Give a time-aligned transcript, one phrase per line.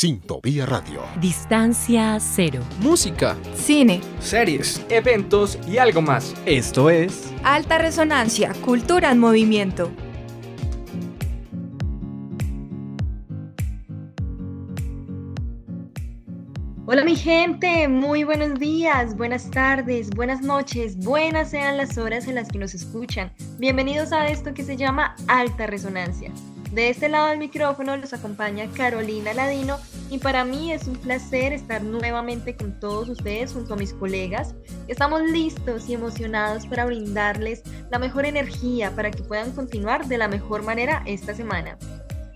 [0.00, 1.02] Sintopía Radio.
[1.20, 2.62] Distancia cero.
[2.80, 3.36] Música.
[3.54, 4.00] Cine.
[4.18, 4.82] Series.
[4.88, 6.34] Eventos y algo más.
[6.46, 9.90] Esto es Alta Resonancia, Cultura en Movimiento.
[16.86, 22.36] Hola mi gente, muy buenos días, buenas tardes, buenas noches, buenas sean las horas en
[22.36, 23.34] las que nos escuchan.
[23.58, 26.32] Bienvenidos a esto que se llama Alta Resonancia.
[26.72, 29.78] De este lado del micrófono los acompaña Carolina Ladino
[30.08, 34.54] y para mí es un placer estar nuevamente con todos ustedes junto a mis colegas.
[34.86, 40.28] Estamos listos y emocionados para brindarles la mejor energía para que puedan continuar de la
[40.28, 41.76] mejor manera esta semana.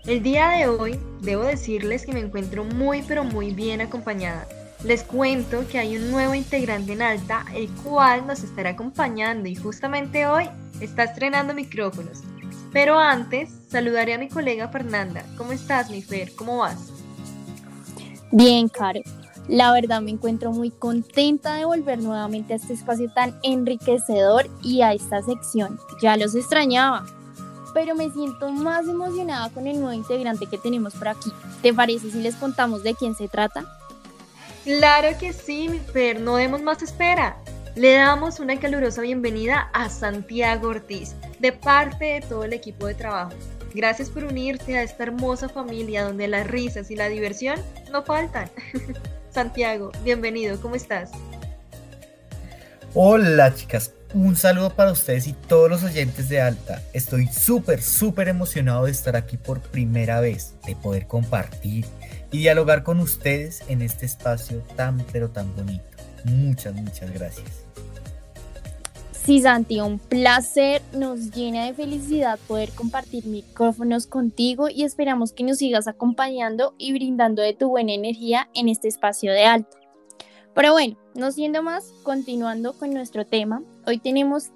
[0.05, 4.48] El día de hoy debo decirles que me encuentro muy pero muy bien acompañada.
[4.82, 9.55] Les cuento que hay un nuevo integrante en alta, el cual nos estará acompañando y
[9.55, 12.22] justamente hoy está estrenando micrófonos.
[12.74, 15.24] Pero antes, saludaré a mi colega Fernanda.
[15.38, 16.34] ¿Cómo estás, mi Fer?
[16.34, 16.92] ¿Cómo vas?
[18.30, 19.00] Bien, Caro.
[19.48, 24.83] La verdad me encuentro muy contenta de volver nuevamente a este espacio tan enriquecedor y
[24.83, 25.78] a esta sección.
[26.03, 27.06] Ya los extrañaba
[27.75, 31.31] pero me siento más emocionada con el nuevo integrante que tenemos por aquí.
[31.61, 33.64] ¿Te parece si les contamos de quién se trata?
[34.62, 37.36] Claro que sí, mi Fer, no demos más espera.
[37.75, 42.94] Le damos una calurosa bienvenida a Santiago Ortiz, de parte de todo el equipo de
[42.94, 43.32] trabajo.
[43.74, 47.58] Gracias por unirte a esta hermosa familia donde las risas y la diversión
[47.91, 48.50] no faltan.
[49.30, 51.10] Santiago, bienvenido, ¿cómo estás?
[52.94, 56.80] Hola chicas, un saludo para ustedes y todos los oyentes de Alta.
[56.92, 61.84] Estoy súper, súper emocionado de estar aquí por primera vez, de poder compartir
[62.30, 65.84] y dialogar con ustedes en este espacio tan, pero tan bonito.
[66.24, 67.63] Muchas, muchas gracias.
[69.25, 70.83] Sí, Santi, un placer.
[70.92, 76.92] Nos llena de felicidad poder compartir micrófonos contigo y esperamos que nos sigas acompañando y
[76.92, 79.78] brindando de tu buena energía en este espacio de alto.
[80.55, 84.50] Pero bueno, no siendo más, continuando con nuestro tema, hoy tenemos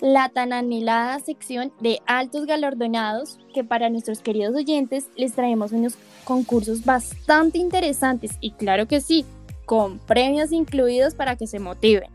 [0.00, 5.94] la tan anhelada sección de altos galardonados que para nuestros queridos oyentes les traemos unos
[6.24, 9.24] concursos bastante interesantes y claro que sí,
[9.66, 12.10] con premios incluidos para que se motiven.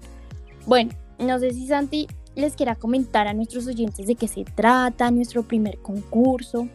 [0.67, 5.11] Bueno, no sé si Santi les quiera comentar a nuestros oyentes de qué se trata
[5.11, 6.67] nuestro primer concurso.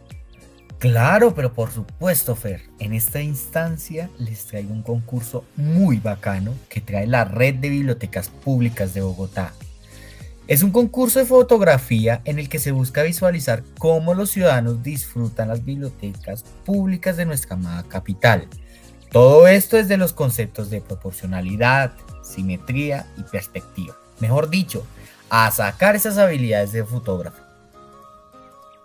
[0.79, 6.81] Claro, pero por supuesto, Fer, en esta instancia les traigo un concurso muy bacano que
[6.81, 9.53] trae la Red de Bibliotecas Públicas de Bogotá.
[10.47, 15.47] Es un concurso de fotografía en el que se busca visualizar cómo los ciudadanos disfrutan
[15.47, 18.47] las bibliotecas públicas de nuestra amada capital.
[19.11, 23.95] Todo esto es de los conceptos de proporcionalidad, simetría y perspectiva.
[24.19, 24.85] Mejor dicho,
[25.29, 27.41] a sacar esas habilidades de fotógrafo.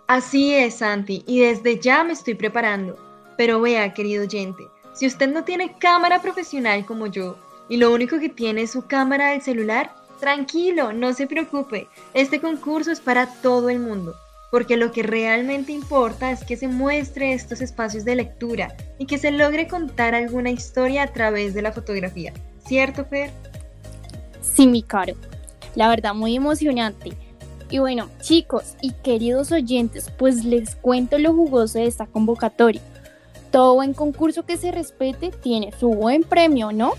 [0.07, 2.97] Así es, Santi, y desde ya me estoy preparando.
[3.37, 7.37] Pero vea, querido oyente, si usted no tiene cámara profesional como yo,
[7.69, 12.41] y lo único que tiene es su cámara del celular, tranquilo, no se preocupe, este
[12.41, 14.15] concurso es para todo el mundo,
[14.51, 19.17] porque lo que realmente importa es que se muestre estos espacios de lectura y que
[19.17, 22.33] se logre contar alguna historia a través de la fotografía.
[22.67, 23.31] ¿Cierto, Fer?
[24.41, 25.13] Sí, mi caro.
[25.75, 27.13] La verdad, muy emocionante.
[27.69, 32.81] Y bueno, chicos y queridos oyentes, pues les cuento lo jugoso de esta convocatoria.
[33.49, 36.93] Todo buen concurso que se respete tiene su buen premio, ¿no?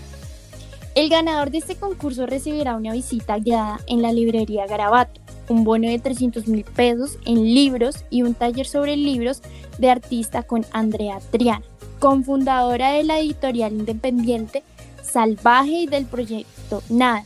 [0.95, 5.89] El ganador de este concurso recibirá una visita guiada en la librería Garabato, un bono
[5.89, 9.41] de 300 mil pesos en libros y un taller sobre libros
[9.77, 11.65] de artista con Andrea Triana,
[11.99, 14.63] cofundadora de la editorial independiente
[15.01, 17.25] Salvaje y del proyecto Nada,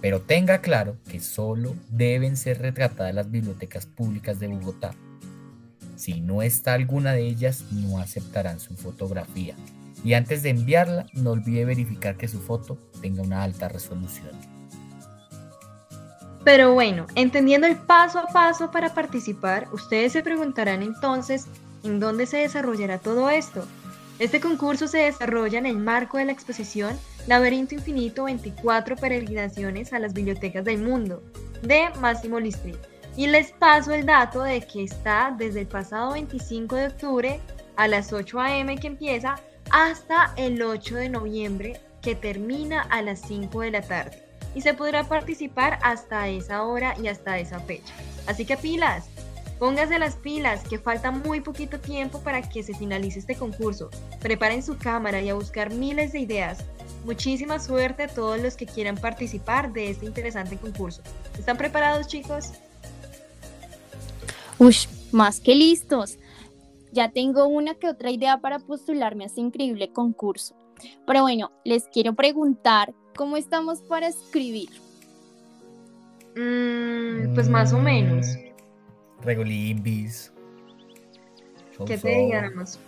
[0.00, 4.94] Pero tenga claro que solo deben ser retratadas las bibliotecas públicas de Bogotá.
[5.96, 9.54] Si no está alguna de ellas, no aceptarán su fotografía.
[10.04, 14.57] Y antes de enviarla, no olvide verificar que su foto tenga una alta resolución.
[16.48, 21.46] Pero bueno, entendiendo el paso a paso para participar, ustedes se preguntarán entonces,
[21.84, 23.66] ¿en dónde se desarrollará todo esto?
[24.18, 29.98] Este concurso se desarrolla en el marco de la exposición Laberinto Infinito 24 peregrinaciones a
[29.98, 31.22] las bibliotecas del mundo,
[31.60, 32.74] de Máximo Listri.
[33.14, 37.40] Y les paso el dato de que está desde el pasado 25 de octubre
[37.76, 38.74] a las 8 a.m.
[38.78, 39.38] que empieza
[39.70, 44.27] hasta el 8 de noviembre que termina a las 5 de la tarde.
[44.54, 47.92] Y se podrá participar hasta esa hora y hasta esa fecha.
[48.26, 49.08] Así que pilas,
[49.58, 53.90] pónganse las pilas, que falta muy poquito tiempo para que se finalice este concurso.
[54.20, 56.64] Preparen su cámara y a buscar miles de ideas.
[57.04, 61.02] Muchísima suerte a todos los que quieran participar de este interesante concurso.
[61.38, 62.52] ¿Están preparados chicos?
[64.58, 66.18] Ush, más que listos.
[66.92, 70.56] Ya tengo una que otra idea para postularme a este increíble concurso.
[71.06, 74.70] Pero bueno, les quiero preguntar, ¿cómo estamos para escribir?
[76.36, 78.28] Mm, pues más o menos.
[78.28, 80.32] Mm, Regolimbis.
[81.84, 82.78] ¿Qué te digamos?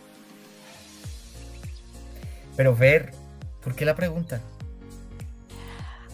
[2.57, 3.13] Pero Fer,
[3.61, 4.41] ¿por qué la pregunta?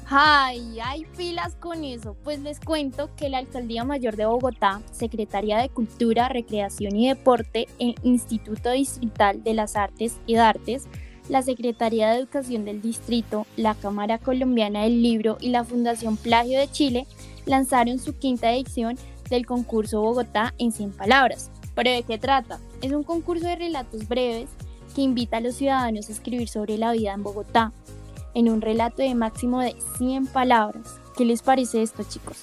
[0.09, 2.17] Ay, hay filas con eso.
[2.25, 7.67] Pues les cuento que la Alcaldía Mayor de Bogotá, Secretaría de Cultura, Recreación y Deporte,
[7.79, 10.87] el Instituto Distrital de las Artes y Artes,
[11.29, 16.59] la Secretaría de Educación del Distrito, la Cámara Colombiana del Libro y la Fundación Plagio
[16.59, 17.07] de Chile
[17.47, 18.97] lanzaron su quinta edición
[19.29, 21.51] del concurso Bogotá en 100 palabras.
[21.75, 22.59] ¿Pero de qué trata?
[22.81, 24.49] Es un concurso de relatos breves
[24.95, 27.73] que invita a los ciudadanos a escribir sobre la vida en Bogotá,
[28.35, 30.99] en un relato de máximo de 100 palabras.
[31.17, 32.39] ¿Qué les parece esto, chicos?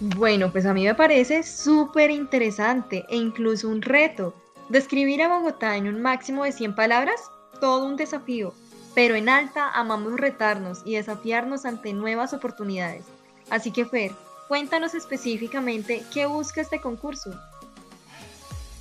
[0.00, 4.34] Bueno, pues a mí me parece súper interesante e incluso un reto.
[4.68, 7.20] Describir a Bogotá en un máximo de 100 palabras,
[7.64, 8.52] todo un desafío.
[8.94, 13.06] Pero en alta amamos retarnos y desafiarnos ante nuevas oportunidades.
[13.48, 14.12] Así que Fer,
[14.48, 17.30] cuéntanos específicamente qué busca este concurso.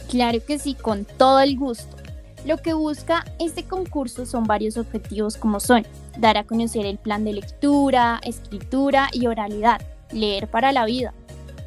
[0.10, 1.96] Claro que sí, con todo el gusto.
[2.46, 5.88] Lo que busca este concurso son varios objetivos como son
[6.18, 9.82] dar a conocer el plan de lectura, escritura y oralidad,
[10.12, 11.14] leer para la vida,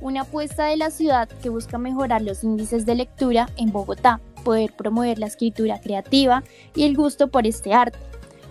[0.02, 4.72] una apuesta de la ciudad que busca mejorar los índices de lectura en Bogotá, poder
[4.72, 6.44] promover la escritura creativa
[6.76, 7.98] y el gusto por este arte,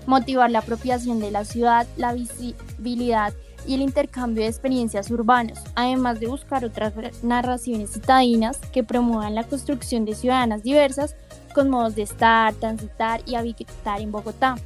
[0.07, 3.33] motivar la apropiación de la ciudad, la visibilidad
[3.65, 6.93] y el intercambio de experiencias urbanas, además de buscar otras
[7.23, 11.15] narraciones citadinas que promuevan la construcción de ciudadanas diversas
[11.53, 14.57] con modos de estar, transitar y habitar en Bogotá.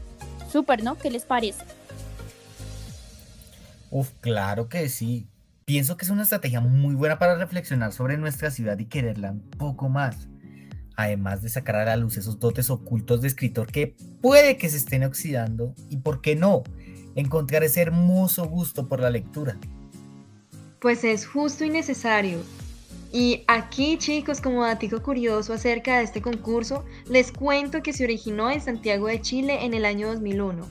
[0.51, 0.95] Súper, ¿no?
[0.95, 1.63] ¿Qué les parece?
[3.91, 5.27] Uf, claro que sí.
[5.65, 9.41] Pienso que es una estrategia muy buena para reflexionar sobre nuestra ciudad y quererla un
[9.41, 10.27] poco más.
[10.99, 14.75] Además de sacar a la luz esos dotes ocultos de escritor que puede que se
[14.75, 16.63] estén oxidando y, ¿por qué no?,
[17.15, 19.57] encontrar ese hermoso gusto por la lectura.
[20.81, 22.39] Pues es justo y necesario.
[23.13, 28.51] Y aquí chicos, como datico curioso acerca de este concurso, les cuento que se originó
[28.51, 30.67] en Santiago de Chile en el año 2001.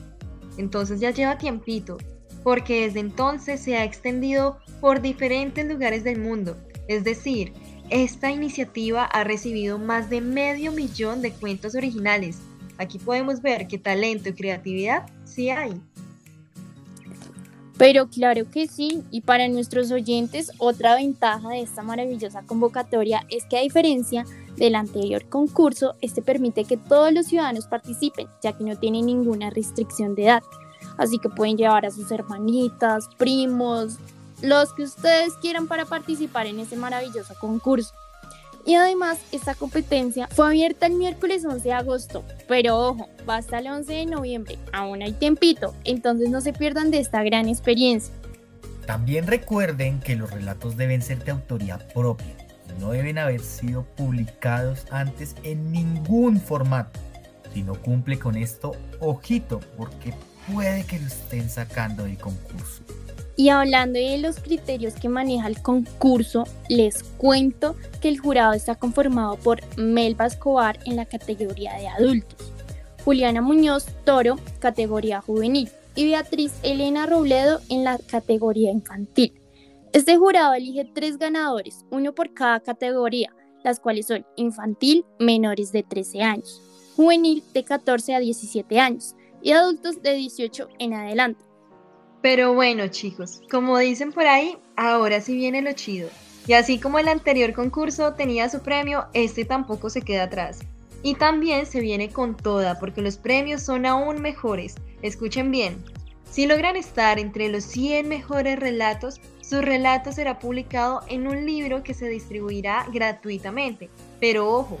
[0.59, 1.97] Entonces ya lleva tiempito,
[2.43, 6.55] porque desde entonces se ha extendido por diferentes lugares del mundo.
[6.87, 7.51] Es decir,
[7.89, 12.39] esta iniciativa ha recibido más de medio millón de cuentos originales.
[12.77, 15.73] Aquí podemos ver que talento y creatividad sí hay.
[17.77, 23.45] Pero claro que sí, y para nuestros oyentes, otra ventaja de esta maravillosa convocatoria es
[23.45, 24.25] que a diferencia
[24.57, 29.49] del anterior concurso, este permite que todos los ciudadanos participen, ya que no tiene ninguna
[29.49, 30.43] restricción de edad.
[30.97, 33.97] Así que pueden llevar a sus hermanitas, primos,
[34.41, 37.93] los que ustedes quieran para participar en este maravilloso concurso.
[38.65, 43.59] Y además, esta competencia fue abierta el miércoles 11 de agosto, pero ojo, va hasta
[43.59, 48.13] el 11 de noviembre, aún hay tiempito, entonces no se pierdan de esta gran experiencia.
[48.85, 52.35] También recuerden que los relatos deben ser de autoría propia
[52.79, 56.99] no deben haber sido publicados antes en ningún formato.
[57.53, 60.13] Si no cumple con esto, ojito, porque
[60.51, 62.83] puede que lo estén sacando del concurso.
[63.39, 68.75] Y hablando de los criterios que maneja el concurso, les cuento que el jurado está
[68.75, 72.51] conformado por Melba Escobar en la categoría de adultos,
[73.05, 79.31] Juliana Muñoz Toro, categoría juvenil, y Beatriz Elena Robledo en la categoría infantil.
[79.93, 85.83] Este jurado elige tres ganadores, uno por cada categoría, las cuales son infantil, menores de
[85.83, 86.61] 13 años,
[86.97, 91.48] juvenil de 14 a 17 años y adultos de 18 en adelante.
[92.21, 96.09] Pero bueno, chicos, como dicen por ahí, ahora sí viene lo chido.
[96.47, 100.59] Y así como el anterior concurso tenía su premio, este tampoco se queda atrás.
[101.01, 104.75] Y también se viene con toda, porque los premios son aún mejores.
[105.01, 105.81] Escuchen bien.
[106.29, 111.83] Si logran estar entre los 100 mejores relatos, su relato será publicado en un libro
[111.83, 113.89] que se distribuirá gratuitamente.
[114.19, 114.77] Pero ojo,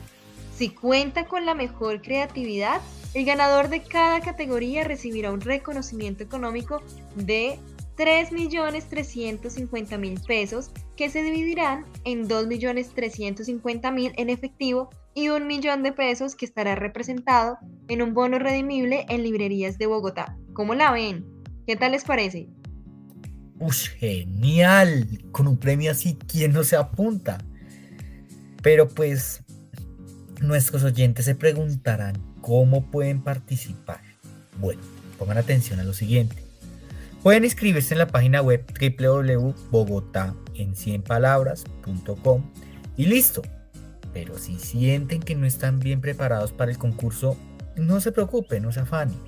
[0.55, 2.81] si cuenta con la mejor creatividad,
[3.15, 6.83] El ganador de cada categoría recibirá un reconocimiento económico
[7.15, 7.57] de
[7.97, 16.45] 3.350.000 pesos que se dividirán en 2.350.000 en efectivo y un millón de pesos que
[16.45, 20.37] estará representado en un bono redimible en librerías de Bogotá.
[20.53, 21.25] ¿Cómo la ven?
[21.65, 22.47] ¿Qué tal les parece?
[23.59, 25.07] ¡Ush, genial!
[25.31, 27.39] Con un premio así, ¿quién no se apunta?
[28.61, 29.41] Pero pues,
[30.41, 34.01] nuestros oyentes se preguntarán cómo pueden participar.
[34.59, 34.81] Bueno,
[35.19, 36.35] pongan atención a lo siguiente.
[37.21, 42.41] Pueden inscribirse en la página web www.bogotá en 100 palabras.com
[42.97, 43.43] y listo.
[44.15, 47.37] Pero si sienten que no están bien preparados para el concurso,
[47.75, 49.19] no se preocupen, no se afanen,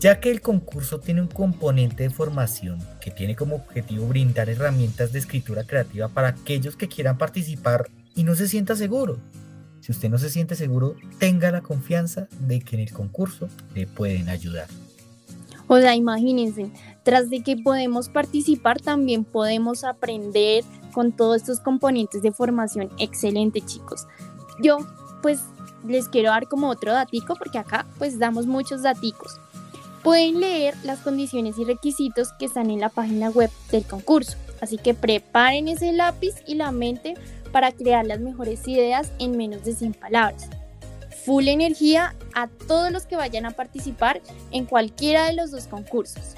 [0.00, 5.12] ya que el concurso tiene un componente de formación que tiene como objetivo brindar herramientas
[5.12, 9.18] de escritura creativa para aquellos que quieran participar y no se sienta seguro.
[9.84, 13.86] Si usted no se siente seguro, tenga la confianza de que en el concurso le
[13.86, 14.66] pueden ayudar.
[15.66, 16.70] O sea, imagínense,
[17.02, 20.64] tras de que podemos participar, también podemos aprender
[20.94, 22.88] con todos estos componentes de formación.
[22.98, 24.06] Excelente, chicos.
[24.62, 24.78] Yo,
[25.20, 25.40] pues,
[25.86, 29.38] les quiero dar como otro datico, porque acá, pues, damos muchos daticos.
[30.02, 34.38] Pueden leer las condiciones y requisitos que están en la página web del concurso.
[34.62, 37.16] Así que preparen ese lápiz y la mente
[37.54, 40.50] para crear las mejores ideas en menos de 100 palabras
[41.24, 44.20] full energía a todos los que vayan a participar
[44.50, 46.34] en cualquiera de los dos concursos.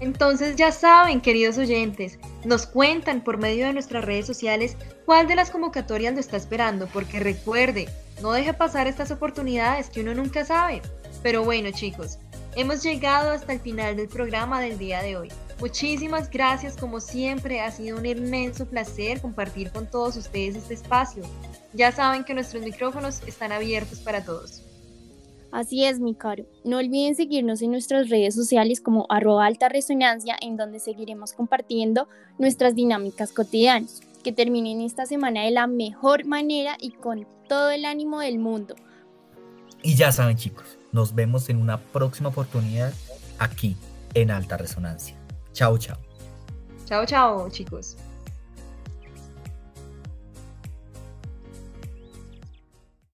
[0.00, 5.34] Entonces ya saben, queridos oyentes, nos cuentan por medio de nuestras redes sociales cuál de
[5.34, 7.88] las convocatorias lo está esperando, porque recuerde,
[8.22, 10.82] no deje pasar estas oportunidades que uno nunca sabe.
[11.22, 12.18] Pero bueno chicos,
[12.54, 15.32] hemos llegado hasta el final del programa del día de hoy.
[15.60, 21.22] Muchísimas gracias, como siempre, ha sido un inmenso placer compartir con todos ustedes este espacio.
[21.72, 24.62] Ya saben que nuestros micrófonos están abiertos para todos.
[25.52, 26.44] Así es, mi caro.
[26.64, 32.08] No olviden seguirnos en nuestras redes sociales como arroba alta resonancia, en donde seguiremos compartiendo
[32.38, 34.00] nuestras dinámicas cotidianas.
[34.24, 38.74] Que terminen esta semana de la mejor manera y con todo el ánimo del mundo.
[39.82, 42.92] Y ya saben, chicos, nos vemos en una próxima oportunidad
[43.38, 43.76] aquí
[44.14, 45.14] en Alta Resonancia.
[45.54, 45.96] Chao, chao.
[46.86, 47.96] Chao, chao, chicos.